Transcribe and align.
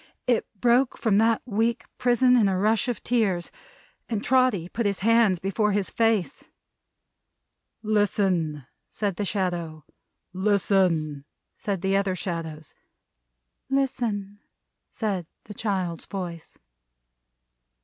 It 0.25 0.47
broke 0.59 0.97
from 0.97 1.19
that 1.19 1.43
weak 1.45 1.85
prison 1.99 2.35
in 2.35 2.47
a 2.47 2.57
rush 2.57 2.87
of 2.87 3.03
tears; 3.03 3.51
and 4.09 4.23
Trotty 4.23 4.67
put 4.67 4.87
his 4.87 5.01
hands 5.01 5.37
before 5.37 5.73
his 5.73 5.91
face. 5.91 6.43
"Listen!" 7.83 8.65
said 8.89 9.17
the 9.17 9.25
Shadow. 9.25 9.85
"Listen!" 10.33 11.25
said 11.53 11.81
the 11.83 11.95
other 11.95 12.15
Shadows. 12.15 12.73
"Listen!" 13.69 14.39
said 14.89 15.27
the 15.43 15.53
child's 15.53 16.07
voice. 16.07 16.57